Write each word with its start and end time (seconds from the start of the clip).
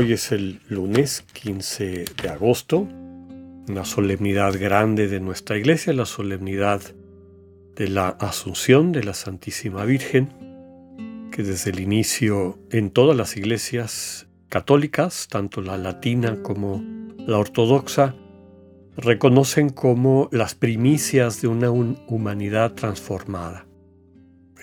Hoy 0.00 0.12
es 0.12 0.30
el 0.30 0.60
lunes 0.68 1.24
15 1.32 2.04
de 2.22 2.28
agosto, 2.28 2.86
una 3.68 3.84
solemnidad 3.84 4.54
grande 4.56 5.08
de 5.08 5.18
nuestra 5.18 5.58
iglesia, 5.58 5.92
la 5.92 6.06
solemnidad 6.06 6.80
de 7.74 7.88
la 7.88 8.10
Asunción 8.10 8.92
de 8.92 9.02
la 9.02 9.12
Santísima 9.12 9.84
Virgen, 9.84 10.28
que 11.32 11.42
desde 11.42 11.72
el 11.72 11.80
inicio 11.80 12.60
en 12.70 12.90
todas 12.92 13.16
las 13.16 13.36
iglesias 13.36 14.28
católicas, 14.48 15.26
tanto 15.28 15.62
la 15.62 15.76
latina 15.76 16.44
como 16.44 16.80
la 17.26 17.38
ortodoxa, 17.38 18.14
reconocen 18.96 19.68
como 19.68 20.28
las 20.30 20.54
primicias 20.54 21.42
de 21.42 21.48
una 21.48 21.72
humanidad 21.72 22.74
transformada. 22.74 23.66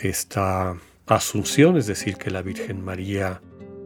Esta 0.01 0.77
asunción, 1.07 1.75
es 1.75 1.87
decir, 1.87 2.15
que 2.15 2.31
la 2.31 2.41
Virgen 2.41 2.81
María 2.81 3.41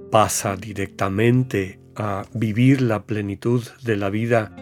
pasa 0.09 0.55
directamente 0.55 1.79
a 1.95 2.23
vivir 2.33 2.81
la 2.81 3.03
plenitud 3.03 3.63
de 3.83 3.97
la 3.97 4.09
vida 4.09 4.53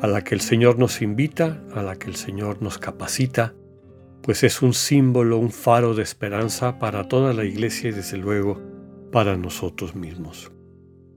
a 0.00 0.06
la 0.06 0.22
que 0.22 0.34
el 0.34 0.40
Señor 0.40 0.78
nos 0.78 1.02
invita, 1.02 1.62
a 1.74 1.82
la 1.82 1.96
que 1.96 2.08
el 2.08 2.16
Señor 2.16 2.62
nos 2.62 2.78
capacita, 2.78 3.54
pues 4.22 4.44
es 4.44 4.62
un 4.62 4.74
símbolo, 4.74 5.38
un 5.38 5.50
faro 5.50 5.94
de 5.94 6.02
esperanza 6.02 6.78
para 6.78 7.08
toda 7.08 7.32
la 7.32 7.44
iglesia 7.44 7.90
y 7.90 7.92
desde 7.92 8.18
luego 8.18 8.60
para 9.10 9.36
nosotros 9.36 9.94
mismos. 9.94 10.52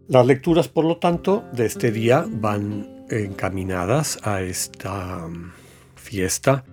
Las 0.07 0.25
lecturas, 0.25 0.67
por 0.67 0.85
lo 0.85 0.97
tanto, 0.97 1.43
de 1.53 1.65
este 1.65 1.91
día 1.91 2.25
van 2.27 3.05
encaminadas 3.09 4.19
a 4.23 4.41
esta 4.41 5.27
mm, 5.27 5.51
fiesta 5.95 6.63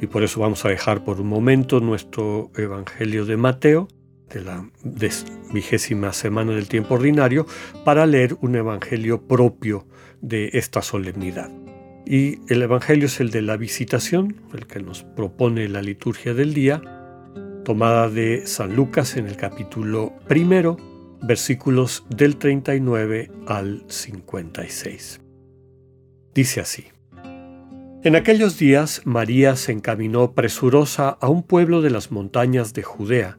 y 0.00 0.06
por 0.06 0.22
eso 0.22 0.40
vamos 0.40 0.64
a 0.64 0.68
dejar 0.68 1.04
por 1.04 1.20
un 1.20 1.28
momento 1.28 1.80
nuestro 1.80 2.50
Evangelio 2.56 3.24
de 3.24 3.36
Mateo 3.36 3.88
de 4.30 4.42
la 4.42 4.68
vigésima 5.52 6.12
semana 6.12 6.52
del 6.52 6.68
tiempo 6.68 6.94
ordinario 6.94 7.46
para 7.84 8.06
leer 8.06 8.36
un 8.40 8.56
Evangelio 8.56 9.26
propio 9.26 9.86
de 10.20 10.50
esta 10.54 10.82
solemnidad. 10.82 11.50
Y 12.06 12.38
el 12.48 12.62
Evangelio 12.62 13.06
es 13.06 13.20
el 13.20 13.30
de 13.30 13.42
la 13.42 13.56
visitación, 13.56 14.36
el 14.54 14.66
que 14.66 14.80
nos 14.80 15.02
propone 15.02 15.68
la 15.68 15.82
liturgia 15.82 16.34
del 16.34 16.54
día, 16.54 16.82
tomada 17.64 18.08
de 18.08 18.46
San 18.46 18.76
Lucas 18.76 19.16
en 19.16 19.26
el 19.26 19.36
capítulo 19.36 20.12
primero, 20.28 20.76
versículos 21.22 22.04
del 22.08 22.36
39 22.36 23.30
al 23.48 23.84
56. 23.88 25.20
Dice 26.32 26.60
así. 26.60 26.84
En 28.04 28.14
aquellos 28.14 28.56
días 28.56 29.02
María 29.04 29.56
se 29.56 29.72
encaminó 29.72 30.32
presurosa 30.32 31.08
a 31.08 31.28
un 31.28 31.42
pueblo 31.42 31.82
de 31.82 31.90
las 31.90 32.12
montañas 32.12 32.72
de 32.72 32.84
Judea, 32.84 33.38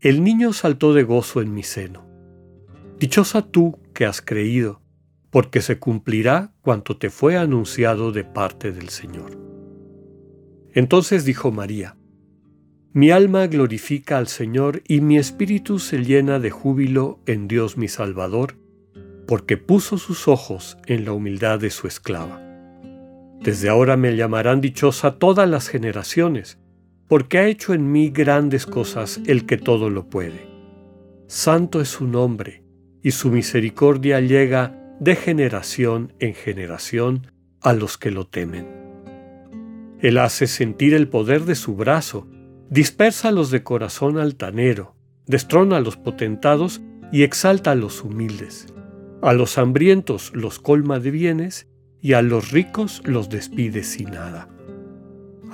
el 0.00 0.22
niño 0.22 0.52
saltó 0.52 0.92
de 0.92 1.04
gozo 1.04 1.40
en 1.40 1.54
mi 1.54 1.62
seno. 1.62 2.06
Dichosa 2.98 3.42
tú 3.42 3.78
que 3.94 4.04
has 4.04 4.20
creído, 4.20 4.82
porque 5.30 5.62
se 5.62 5.78
cumplirá 5.78 6.52
cuanto 6.60 6.96
te 6.96 7.10
fue 7.10 7.36
anunciado 7.36 8.12
de 8.12 8.24
parte 8.24 8.72
del 8.72 8.90
Señor. 8.90 9.38
Entonces 10.72 11.24
dijo 11.24 11.50
María, 11.50 11.96
Mi 12.92 13.10
alma 13.10 13.46
glorifica 13.46 14.18
al 14.18 14.28
Señor 14.28 14.82
y 14.86 15.00
mi 15.00 15.18
espíritu 15.18 15.78
se 15.78 16.04
llena 16.04 16.38
de 16.38 16.50
júbilo 16.50 17.20
en 17.26 17.48
Dios 17.48 17.76
mi 17.76 17.88
Salvador, 17.88 18.56
porque 19.26 19.56
puso 19.56 19.98
sus 19.98 20.28
ojos 20.28 20.76
en 20.86 21.04
la 21.04 21.12
humildad 21.12 21.58
de 21.58 21.70
su 21.70 21.86
esclava. 21.86 22.40
Desde 23.40 23.68
ahora 23.68 23.96
me 23.96 24.14
llamarán 24.16 24.60
dichosa 24.60 25.18
todas 25.18 25.48
las 25.48 25.68
generaciones, 25.68 26.58
porque 27.08 27.38
ha 27.38 27.46
hecho 27.46 27.74
en 27.74 27.90
mí 27.90 28.10
grandes 28.10 28.66
cosas 28.66 29.20
el 29.26 29.46
que 29.46 29.56
todo 29.56 29.90
lo 29.90 30.08
puede. 30.08 30.46
Santo 31.28 31.80
es 31.80 31.88
su 31.88 32.06
nombre, 32.06 32.62
y 33.02 33.12
su 33.12 33.30
misericordia 33.30 34.20
llega 34.20 34.96
de 35.00 35.14
generación 35.14 36.12
en 36.18 36.34
generación 36.34 37.30
a 37.60 37.72
los 37.72 37.98
que 37.98 38.10
lo 38.10 38.26
temen. 38.26 38.66
Él 40.00 40.18
hace 40.18 40.46
sentir 40.46 40.94
el 40.94 41.08
poder 41.08 41.44
de 41.44 41.54
su 41.54 41.74
brazo, 41.76 42.26
dispersa 42.70 43.28
a 43.28 43.32
los 43.32 43.50
de 43.50 43.62
corazón 43.62 44.18
altanero, 44.18 44.94
destrona 45.26 45.78
a 45.78 45.80
los 45.80 45.96
potentados 45.96 46.80
y 47.12 47.22
exalta 47.22 47.72
a 47.72 47.76
los 47.76 48.02
humildes. 48.02 48.66
A 49.22 49.32
los 49.32 49.58
hambrientos 49.58 50.32
los 50.34 50.58
colma 50.58 50.98
de 50.98 51.10
bienes 51.10 51.68
y 52.00 52.12
a 52.12 52.22
los 52.22 52.50
ricos 52.50 53.02
los 53.04 53.28
despide 53.28 53.82
sin 53.82 54.10
nada. 54.10 54.48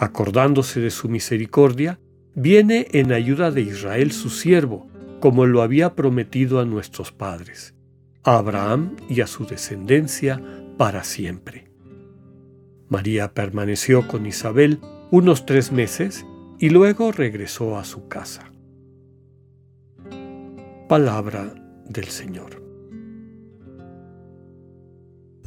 Acordándose 0.02 0.80
de 0.80 0.90
su 0.90 1.08
misericordia, 1.08 2.00
viene 2.34 2.88
en 2.90 3.12
ayuda 3.12 3.52
de 3.52 3.60
Israel 3.60 4.10
su 4.10 4.30
siervo, 4.30 4.88
como 5.20 5.46
lo 5.46 5.62
había 5.62 5.94
prometido 5.94 6.58
a 6.58 6.64
nuestros 6.64 7.12
padres, 7.12 7.76
a 8.24 8.38
Abraham 8.38 8.96
y 9.08 9.20
a 9.20 9.28
su 9.28 9.46
descendencia 9.46 10.42
para 10.76 11.04
siempre. 11.04 11.70
María 12.88 13.32
permaneció 13.32 14.08
con 14.08 14.26
Isabel 14.26 14.80
unos 15.12 15.46
tres 15.46 15.70
meses 15.70 16.26
y 16.58 16.70
luego 16.70 17.12
regresó 17.12 17.78
a 17.78 17.84
su 17.84 18.08
casa. 18.08 18.50
Palabra 20.88 21.54
del 21.88 22.06
Señor. 22.06 22.60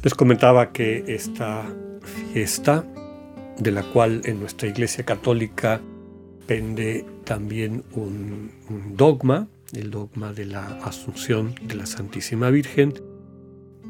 Les 0.02 0.14
comentaba 0.14 0.72
que 0.72 1.04
esta 1.08 1.62
fiesta, 2.32 2.86
de 3.58 3.70
la 3.70 3.82
cual 3.82 4.22
en 4.24 4.40
nuestra 4.40 4.68
Iglesia 4.68 5.04
Católica 5.04 5.80
pende 6.46 7.04
también 7.24 7.84
un, 7.92 8.52
dogma, 8.96 9.48
el 9.72 9.90
dogma 9.90 10.32
de 10.32 10.46
la 10.46 10.66
Asunción 10.84 11.54
de 11.66 11.74
la 11.74 11.86
Santísima 11.86 12.50
Virgen, 12.50 12.94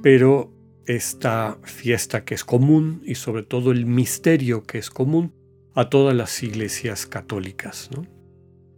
pero 0.03 0.53
esta 0.87 1.59
fiesta 1.65 2.25
que 2.25 2.34
es 2.34 2.44
común 2.44 3.03
y 3.04 3.16
sobre 3.16 3.43
todo 3.43 3.72
el 3.72 3.87
misterio 3.87 4.62
que 4.62 4.78
es 4.78 4.91
común 4.91 5.32
a 5.75 5.91
todas 5.91 6.15
las 6.15 6.43
iglesias 6.43 7.06
católicas, 7.06 7.91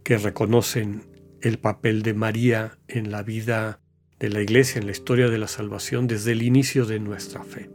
que 0.03 0.17
reconocen 0.17 1.03
el 1.41 1.59
papel 1.59 2.01
de 2.01 2.13
María 2.13 2.79
en 2.87 3.11
la 3.11 3.23
vida 3.23 3.79
de 4.19 4.29
la 4.29 4.41
Iglesia 4.41 4.79
en 4.79 4.85
la 4.87 4.91
historia 4.91 5.29
de 5.29 5.37
la 5.37 5.47
salvación 5.47 6.07
desde 6.07 6.33
el 6.33 6.41
inicio 6.41 6.85
de 6.85 6.99
nuestra 6.99 7.43
fe. 7.43 7.69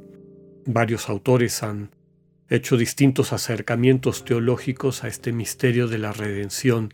Varios 0.67 1.09
autores 1.09 1.63
han 1.63 1.91
hecho 2.49 2.77
distintos 2.77 3.33
acercamientos 3.33 4.25
teológicos 4.25 5.05
a 5.05 5.09
este 5.09 5.33
misterio 5.33 5.89
de 5.89 5.99
la 5.99 6.13
redención 6.13 6.91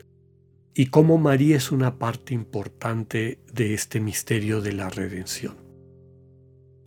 y 0.75 0.87
cómo 0.87 1.19
María 1.19 1.57
es 1.57 1.73
una 1.73 1.99
parte 1.99 2.35
importante 2.35 3.41
de 3.53 3.75
este 3.75 4.01
misterio 4.01 4.61
de 4.61 4.73
la 4.73 4.89
redención. 4.89 5.57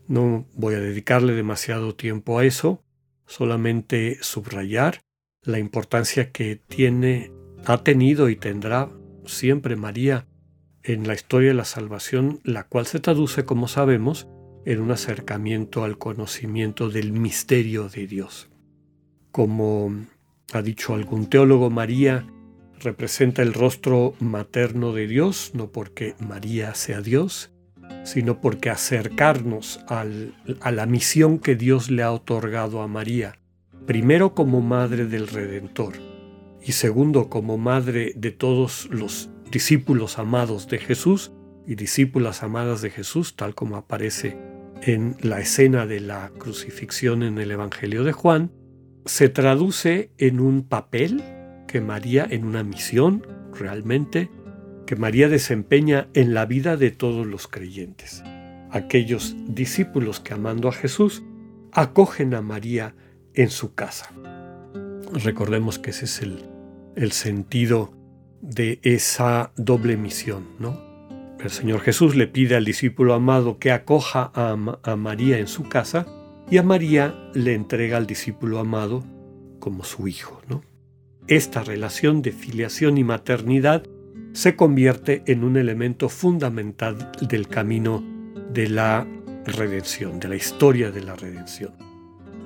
No 0.07 0.47
voy 0.53 0.75
a 0.75 0.79
dedicarle 0.79 1.33
demasiado 1.33 1.95
tiempo 1.95 2.39
a 2.39 2.45
eso, 2.45 2.83
solamente 3.25 4.17
subrayar 4.21 5.01
la 5.43 5.59
importancia 5.59 6.31
que 6.31 6.55
tiene, 6.55 7.31
ha 7.65 7.83
tenido 7.83 8.29
y 8.29 8.35
tendrá 8.35 8.89
siempre 9.25 9.75
María 9.75 10.27
en 10.83 11.07
la 11.07 11.13
historia 11.13 11.49
de 11.49 11.55
la 11.55 11.65
salvación, 11.65 12.39
la 12.43 12.63
cual 12.63 12.85
se 12.85 12.99
traduce, 12.99 13.45
como 13.45 13.67
sabemos, 13.67 14.27
en 14.65 14.81
un 14.81 14.91
acercamiento 14.91 15.83
al 15.83 15.97
conocimiento 15.97 16.89
del 16.89 17.11
misterio 17.11 17.89
de 17.89 18.07
Dios. 18.07 18.49
Como 19.33 19.91
ha 20.53 20.61
dicho 20.61 20.93
algún 20.93 21.25
teólogo, 21.25 21.71
María 21.71 22.23
representa 22.79 23.41
el 23.41 23.55
rostro 23.55 24.13
materno 24.19 24.93
de 24.93 25.07
Dios, 25.07 25.53
no 25.55 25.71
porque 25.71 26.13
María 26.19 26.75
sea 26.75 27.01
Dios, 27.01 27.51
sino 28.03 28.39
porque 28.41 28.69
acercarnos 28.69 29.79
a 29.87 30.71
la 30.71 30.85
misión 30.85 31.39
que 31.39 31.55
Dios 31.55 31.89
le 31.89 32.03
ha 32.03 32.11
otorgado 32.11 32.83
a 32.83 32.87
María, 32.87 33.39
primero 33.87 34.35
como 34.35 34.61
madre 34.61 35.07
del 35.07 35.27
Redentor 35.27 35.95
y 36.61 36.73
segundo 36.73 37.27
como 37.27 37.57
madre 37.57 38.13
de 38.15 38.29
todos 38.29 38.87
los 38.91 39.31
discípulos 39.49 40.19
amados 40.19 40.67
de 40.67 40.77
Jesús 40.77 41.31
y 41.65 41.73
discípulas 41.73 42.43
amadas 42.43 42.83
de 42.83 42.91
Jesús, 42.91 43.35
tal 43.35 43.55
como 43.55 43.77
aparece 43.77 44.37
en 44.83 45.17
la 45.21 45.39
escena 45.39 45.87
de 45.87 46.01
la 46.01 46.29
crucifixión 46.37 47.23
en 47.23 47.39
el 47.39 47.49
Evangelio 47.49 48.03
de 48.03 48.11
Juan, 48.11 48.51
se 49.05 49.29
traduce 49.29 50.11
en 50.17 50.39
un 50.39 50.63
papel 50.63 51.23
que 51.67 51.81
María, 51.81 52.27
en 52.29 52.45
una 52.45 52.63
misión 52.63 53.25
realmente, 53.53 54.29
que 54.85 54.95
María 54.95 55.29
desempeña 55.29 56.07
en 56.13 56.33
la 56.33 56.45
vida 56.45 56.77
de 56.77 56.91
todos 56.91 57.25
los 57.25 57.47
creyentes. 57.47 58.23
Aquellos 58.71 59.35
discípulos 59.47 60.19
que 60.19 60.33
amando 60.33 60.67
a 60.67 60.73
Jesús 60.73 61.23
acogen 61.71 62.33
a 62.33 62.41
María 62.41 62.95
en 63.33 63.49
su 63.49 63.73
casa. 63.73 64.11
Recordemos 65.13 65.79
que 65.79 65.91
ese 65.91 66.05
es 66.05 66.21
el, 66.21 66.45
el 66.95 67.11
sentido 67.11 67.93
de 68.41 68.79
esa 68.83 69.53
doble 69.55 69.97
misión, 69.97 70.47
¿no? 70.59 70.93
El 71.39 71.49
Señor 71.49 71.81
Jesús 71.81 72.15
le 72.15 72.27
pide 72.27 72.55
al 72.55 72.65
discípulo 72.65 73.13
amado 73.13 73.59
que 73.59 73.71
acoja 73.71 74.31
a, 74.33 74.55
a, 74.83 74.95
María 74.95 75.39
en 75.39 75.47
su 75.47 75.63
casa 75.63 76.07
y 76.49 76.57
a 76.57 76.63
María 76.63 77.29
le 77.33 77.53
entrega 77.53 77.97
al 77.97 78.07
discípulo 78.07 78.59
amado 78.59 79.03
como 79.59 79.83
su 79.83 80.07
hijo. 80.07 80.41
¿no? 80.47 80.63
Esta 81.27 81.63
relación 81.63 82.21
de 82.21 82.31
filiación 82.31 82.97
y 82.97 83.03
maternidad 83.03 83.83
se 84.33 84.55
convierte 84.55 85.23
en 85.27 85.43
un 85.43 85.57
elemento 85.57 86.09
fundamental 86.09 87.11
del 87.21 87.47
camino 87.47 88.03
de 88.51 88.67
la 88.67 89.07
redención, 89.45 90.19
de 90.19 90.27
la 90.27 90.35
historia 90.35 90.91
de 90.91 91.03
la 91.03 91.15
redención. 91.15 91.73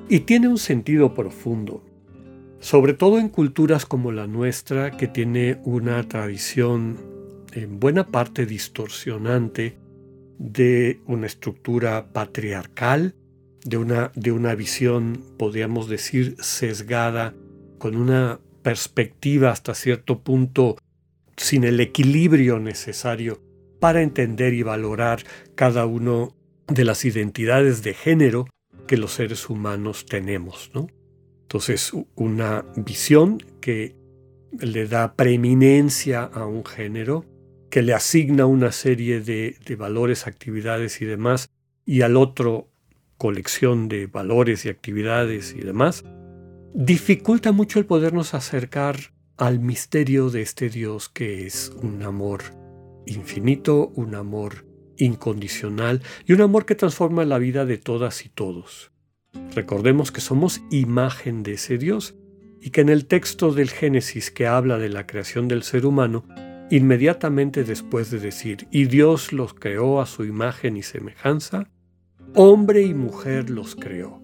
Y 0.10 0.22
tiene 0.22 0.48
un 0.48 0.58
sentido 0.58 1.14
profundo, 1.14 1.84
sobre 2.60 2.94
todo 2.94 3.20
en 3.20 3.30
culturas 3.30 3.86
como 3.86 4.12
la 4.12 4.28
nuestra, 4.28 4.92
que 4.92 5.08
tiene 5.08 5.60
una 5.64 6.04
tradición 6.08 6.98
en 7.54 7.80
buena 7.80 8.08
parte 8.08 8.46
distorsionante 8.46 9.78
de 10.38 11.02
una 11.08 11.26
estructura 11.26 12.12
patriarcal, 12.12 13.16
de 13.64 13.78
una, 13.78 14.12
de 14.16 14.32
una 14.32 14.56
visión, 14.56 15.24
podríamos 15.38 15.90
decir, 15.90 16.36
sesgada, 16.40 17.34
con 17.78 17.96
una 17.96 18.40
perspectiva 18.62 19.52
hasta 19.52 19.74
cierto 19.76 20.24
punto 20.24 20.78
sin 21.38 21.64
el 21.64 21.80
equilibrio 21.80 22.60
necesario 22.60 23.42
para 23.80 24.02
entender 24.02 24.54
y 24.54 24.64
valorar 24.64 25.24
cada 25.56 25.86
uno 25.86 26.36
de 26.68 26.84
las 26.84 27.06
identidades 27.06 27.84
de 27.84 27.94
género 27.94 28.48
que 28.88 28.98
los 28.98 29.14
seres 29.14 29.50
humanos 29.50 30.06
tenemos. 30.06 30.72
¿no? 30.74 30.88
Entonces, 31.44 31.92
una 32.16 32.66
visión 32.76 33.38
que 33.62 33.96
le 34.60 34.88
da 34.88 35.14
preeminencia 35.14 36.24
a 36.24 36.46
un 36.46 36.66
género, 36.66 37.26
que 37.70 37.84
le 37.84 37.94
asigna 37.94 38.46
una 38.46 38.72
serie 38.72 39.22
de, 39.22 39.58
de 39.66 39.76
valores, 39.76 40.26
actividades 40.26 41.02
y 41.02 41.06
demás, 41.06 41.50
y 41.86 42.02
al 42.02 42.18
otro 42.18 42.70
colección 43.18 43.88
de 43.90 44.08
valores 44.08 44.66
y 44.66 44.70
actividades 44.70 45.54
y 45.54 45.62
demás, 45.62 46.04
dificulta 46.74 47.52
mucho 47.52 47.80
el 47.80 47.86
podernos 47.86 48.34
acercar 48.34 49.14
al 49.38 49.60
misterio 49.60 50.30
de 50.30 50.42
este 50.42 50.70
Dios 50.70 51.10
que 51.10 51.46
es 51.46 51.72
un 51.82 52.04
amor 52.04 52.42
infinito, 53.06 53.90
un 53.96 54.16
amor 54.16 54.66
incondicional 54.98 56.02
y 56.26 56.34
un 56.34 56.42
amor 56.42 56.66
que 56.66 56.76
transforma 56.76 57.26
la 57.26 57.38
vida 57.38 57.66
de 57.66 57.78
todas 57.78 58.26
y 58.26 58.30
todos. 58.30 58.92
Recordemos 59.56 60.12
que 60.12 60.22
somos 60.22 60.62
imagen 60.72 61.44
de 61.44 61.54
ese 61.54 61.78
Dios 61.78 62.16
y 62.62 62.72
que 62.72 62.82
en 62.82 62.90
el 62.90 63.06
texto 63.06 63.54
del 63.54 63.70
Génesis 63.70 64.32
que 64.32 64.48
habla 64.48 64.78
de 64.78 64.90
la 64.90 65.06
creación 65.06 65.48
del 65.48 65.64
ser 65.64 65.86
humano, 65.86 66.26
inmediatamente 66.72 67.64
después 67.64 68.12
de 68.12 68.20
decir, 68.20 68.68
y 68.72 68.86
Dios 68.86 69.32
los 69.32 69.54
creó 69.54 70.02
a 70.02 70.06
su 70.06 70.26
imagen 70.26 70.76
y 70.76 70.84
semejanza, 70.84 71.70
hombre 72.40 72.84
y 72.84 72.94
mujer 72.94 73.50
los 73.50 73.76
creó. 73.76 74.22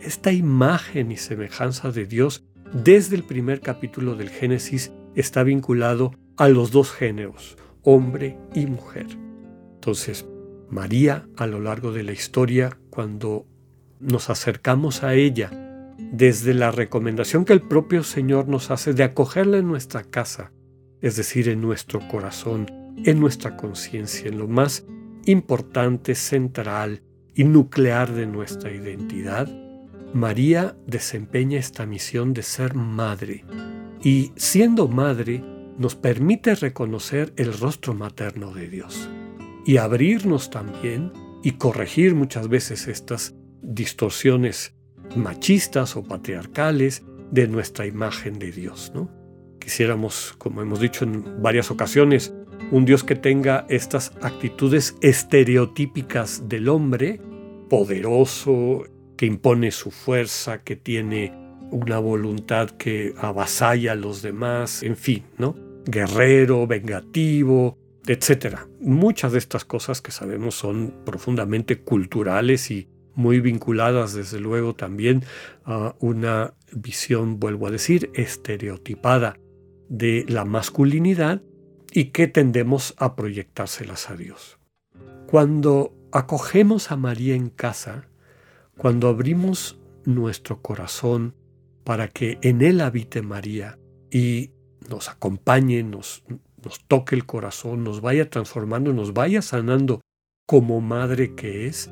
Esta 0.00 0.30
imagen 0.30 1.10
y 1.10 1.16
semejanza 1.16 1.90
de 1.90 2.06
Dios 2.06 2.44
desde 2.72 3.16
el 3.16 3.24
primer 3.24 3.60
capítulo 3.60 4.14
del 4.14 4.30
Génesis 4.30 4.92
está 5.16 5.42
vinculado 5.42 6.12
a 6.36 6.48
los 6.48 6.70
dos 6.70 6.92
géneros, 6.92 7.56
hombre 7.82 8.38
y 8.54 8.66
mujer. 8.66 9.06
Entonces, 9.74 10.28
María 10.70 11.26
a 11.36 11.48
lo 11.48 11.58
largo 11.60 11.90
de 11.90 12.04
la 12.04 12.12
historia, 12.12 12.78
cuando 12.88 13.46
nos 13.98 14.30
acercamos 14.30 15.02
a 15.02 15.14
ella, 15.14 15.50
desde 15.98 16.54
la 16.54 16.70
recomendación 16.70 17.44
que 17.44 17.52
el 17.52 17.62
propio 17.62 18.04
Señor 18.04 18.46
nos 18.46 18.70
hace 18.70 18.92
de 18.92 19.02
acogerla 19.02 19.58
en 19.58 19.66
nuestra 19.66 20.04
casa, 20.04 20.52
es 21.00 21.16
decir, 21.16 21.48
en 21.48 21.62
nuestro 21.62 22.06
corazón, 22.06 22.66
en 23.04 23.18
nuestra 23.18 23.56
conciencia, 23.56 24.28
en 24.28 24.38
lo 24.38 24.46
más 24.46 24.86
importante, 25.24 26.14
central 26.14 27.02
y 27.36 27.44
nuclear 27.44 28.12
de 28.12 28.26
nuestra 28.26 28.72
identidad, 28.72 29.46
María 30.14 30.74
desempeña 30.86 31.58
esta 31.58 31.84
misión 31.84 32.32
de 32.32 32.42
ser 32.42 32.74
madre 32.74 33.44
y 34.02 34.32
siendo 34.36 34.88
madre 34.88 35.44
nos 35.78 35.94
permite 35.94 36.54
reconocer 36.54 37.34
el 37.36 37.52
rostro 37.56 37.92
materno 37.92 38.54
de 38.54 38.68
Dios 38.68 39.10
y 39.66 39.76
abrirnos 39.76 40.48
también 40.48 41.12
y 41.42 41.52
corregir 41.52 42.14
muchas 42.14 42.48
veces 42.48 42.88
estas 42.88 43.34
distorsiones 43.60 44.74
machistas 45.14 45.96
o 45.96 46.02
patriarcales 46.02 47.04
de 47.30 47.48
nuestra 47.48 47.84
imagen 47.84 48.38
de 48.38 48.52
Dios. 48.52 48.92
¿no? 48.94 49.10
Quisiéramos, 49.58 50.34
como 50.38 50.62
hemos 50.62 50.80
dicho 50.80 51.04
en 51.04 51.42
varias 51.42 51.70
ocasiones, 51.70 52.32
un 52.70 52.84
Dios 52.84 53.04
que 53.04 53.14
tenga 53.14 53.66
estas 53.68 54.12
actitudes 54.22 54.96
estereotípicas 55.00 56.48
del 56.48 56.68
hombre, 56.68 57.20
poderoso, 57.68 58.84
que 59.16 59.26
impone 59.26 59.70
su 59.70 59.90
fuerza, 59.90 60.62
que 60.62 60.76
tiene 60.76 61.32
una 61.70 61.98
voluntad 61.98 62.70
que 62.70 63.14
avasalla 63.18 63.92
a 63.92 63.96
los 63.96 64.22
demás, 64.22 64.82
en 64.82 64.96
fin, 64.96 65.24
¿no? 65.38 65.56
Guerrero, 65.84 66.66
vengativo, 66.66 67.78
etc. 68.06 68.58
Muchas 68.80 69.32
de 69.32 69.38
estas 69.38 69.64
cosas 69.64 70.00
que 70.00 70.12
sabemos 70.12 70.54
son 70.54 70.94
profundamente 71.04 71.80
culturales 71.80 72.70
y 72.70 72.88
muy 73.14 73.40
vinculadas 73.40 74.12
desde 74.14 74.38
luego 74.38 74.74
también 74.74 75.24
a 75.64 75.96
una 75.98 76.54
visión, 76.72 77.40
vuelvo 77.40 77.66
a 77.66 77.70
decir, 77.70 78.10
estereotipada 78.14 79.38
de 79.88 80.24
la 80.28 80.44
masculinidad 80.44 81.42
y 81.92 82.06
que 82.06 82.28
tendemos 82.28 82.94
a 82.98 83.16
proyectárselas 83.16 84.10
a 84.10 84.16
Dios. 84.16 84.58
Cuando 85.26 85.95
acogemos 86.12 86.90
a 86.90 86.96
María 86.96 87.34
en 87.34 87.50
casa, 87.50 88.08
cuando 88.78 89.08
abrimos 89.08 89.78
nuestro 90.04 90.62
corazón 90.62 91.34
para 91.84 92.08
que 92.08 92.38
en 92.42 92.62
él 92.62 92.80
habite 92.80 93.22
María 93.22 93.78
y 94.10 94.50
nos 94.88 95.08
acompañe, 95.08 95.82
nos, 95.82 96.24
nos 96.62 96.84
toque 96.86 97.14
el 97.14 97.26
corazón, 97.26 97.84
nos 97.84 98.00
vaya 98.00 98.28
transformando, 98.28 98.92
nos 98.92 99.12
vaya 99.12 99.42
sanando 99.42 100.00
como 100.46 100.80
madre 100.80 101.34
que 101.34 101.66
es, 101.66 101.90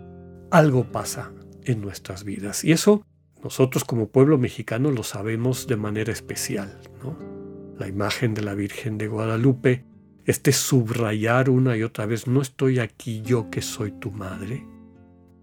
algo 0.50 0.84
pasa 0.92 1.32
en 1.64 1.80
nuestras 1.80 2.24
vidas. 2.24 2.64
Y 2.64 2.72
eso 2.72 3.04
nosotros 3.42 3.84
como 3.84 4.08
pueblo 4.08 4.38
mexicano 4.38 4.90
lo 4.90 5.02
sabemos 5.02 5.66
de 5.66 5.76
manera 5.76 6.12
especial. 6.12 6.80
¿no? 7.02 7.18
La 7.78 7.88
imagen 7.88 8.34
de 8.34 8.42
la 8.42 8.54
Virgen 8.54 8.96
de 8.96 9.08
Guadalupe, 9.08 9.84
este 10.26 10.52
subrayar 10.52 11.50
una 11.50 11.76
y 11.76 11.82
otra 11.82 12.06
vez, 12.06 12.26
no 12.26 12.40
estoy 12.40 12.78
aquí 12.78 13.22
yo 13.22 13.50
que 13.50 13.62
soy 13.62 13.92
tu 13.92 14.10
madre, 14.10 14.64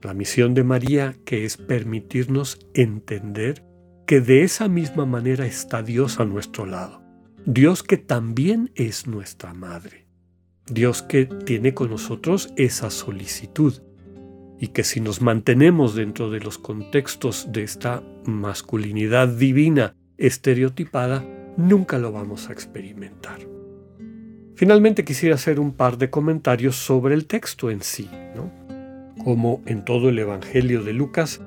la 0.01 0.13
misión 0.13 0.53
de 0.53 0.63
María 0.63 1.15
que 1.25 1.45
es 1.45 1.57
permitirnos 1.57 2.59
entender 2.73 3.63
que 4.07 4.19
de 4.19 4.43
esa 4.43 4.67
misma 4.67 5.05
manera 5.05 5.45
está 5.45 5.83
Dios 5.83 6.19
a 6.19 6.25
nuestro 6.25 6.65
lado. 6.65 7.01
Dios 7.45 7.83
que 7.83 7.97
también 7.97 8.71
es 8.75 9.07
nuestra 9.07 9.53
madre. 9.53 10.07
Dios 10.67 11.01
que 11.01 11.25
tiene 11.25 11.73
con 11.73 11.89
nosotros 11.89 12.51
esa 12.55 12.89
solicitud. 12.89 13.81
Y 14.59 14.67
que 14.67 14.83
si 14.83 15.00
nos 15.00 15.21
mantenemos 15.21 15.95
dentro 15.95 16.29
de 16.29 16.39
los 16.39 16.57
contextos 16.57 17.47
de 17.51 17.63
esta 17.63 18.03
masculinidad 18.25 19.27
divina 19.27 19.95
estereotipada, 20.17 21.25
nunca 21.57 21.97
lo 21.97 22.11
vamos 22.11 22.50
a 22.50 22.53
experimentar. 22.53 23.39
Finalmente 24.55 25.03
quisiera 25.03 25.36
hacer 25.36 25.60
un 25.60 25.72
par 25.72 25.98
de 25.98 26.10
comentarios 26.10 26.75
sobre 26.75 27.15
el 27.15 27.25
texto 27.25 27.72
en 27.72 27.81
sí. 27.81 28.10
¿no? 28.36 28.62
como 29.24 29.62
en 29.65 29.86
todo 29.86 30.10
el 30.10 30.20
Evangelio 30.20 30.84
de 30.84 30.93
Lucas, 30.93 31.41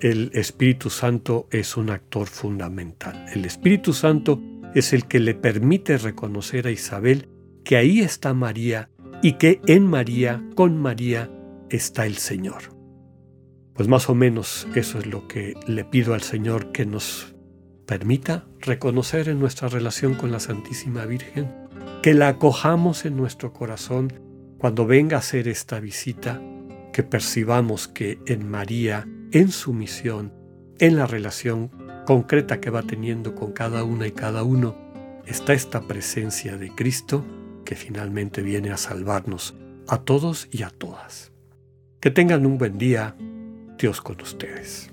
el 0.00 0.30
Espíritu 0.34 0.90
Santo 0.90 1.48
es 1.50 1.76
un 1.76 1.90
actor 1.90 2.26
fundamental. 2.26 3.26
El 3.34 3.44
Espíritu 3.44 3.92
Santo 3.92 4.40
es 4.74 4.92
el 4.92 5.06
que 5.06 5.20
le 5.20 5.34
permite 5.34 5.96
reconocer 5.98 6.66
a 6.66 6.70
Isabel 6.70 7.28
que 7.64 7.76
ahí 7.76 8.00
está 8.00 8.34
María 8.34 8.90
y 9.22 9.32
que 9.32 9.60
en 9.66 9.86
María, 9.86 10.44
con 10.54 10.76
María, 10.76 11.30
está 11.70 12.06
el 12.06 12.16
Señor. 12.16 12.74
Pues 13.74 13.88
más 13.88 14.08
o 14.08 14.14
menos 14.14 14.68
eso 14.74 14.98
es 14.98 15.06
lo 15.06 15.26
que 15.26 15.54
le 15.66 15.84
pido 15.84 16.14
al 16.14 16.22
Señor 16.22 16.72
que 16.72 16.86
nos 16.86 17.34
permita 17.86 18.46
reconocer 18.60 19.28
en 19.28 19.38
nuestra 19.38 19.68
relación 19.68 20.14
con 20.14 20.30
la 20.30 20.40
Santísima 20.40 21.06
Virgen, 21.06 21.50
que 22.06 22.14
la 22.14 22.28
acojamos 22.28 23.04
en 23.04 23.16
nuestro 23.16 23.52
corazón 23.52 24.12
cuando 24.58 24.86
venga 24.86 25.16
a 25.16 25.18
hacer 25.18 25.48
esta 25.48 25.80
visita, 25.80 26.40
que 26.92 27.02
percibamos 27.02 27.88
que 27.88 28.20
en 28.26 28.48
María, 28.48 29.08
en 29.32 29.50
su 29.50 29.72
misión, 29.72 30.32
en 30.78 30.94
la 30.94 31.08
relación 31.08 31.68
concreta 32.06 32.60
que 32.60 32.70
va 32.70 32.84
teniendo 32.84 33.34
con 33.34 33.50
cada 33.50 33.82
una 33.82 34.06
y 34.06 34.12
cada 34.12 34.44
uno, 34.44 34.76
está 35.26 35.52
esta 35.52 35.88
presencia 35.88 36.56
de 36.56 36.72
Cristo 36.72 37.24
que 37.64 37.74
finalmente 37.74 38.40
viene 38.40 38.70
a 38.70 38.76
salvarnos 38.76 39.56
a 39.88 39.98
todos 39.98 40.46
y 40.52 40.62
a 40.62 40.70
todas. 40.70 41.32
Que 41.98 42.12
tengan 42.12 42.46
un 42.46 42.56
buen 42.56 42.78
día, 42.78 43.16
Dios 43.80 44.00
con 44.00 44.20
ustedes. 44.20 44.92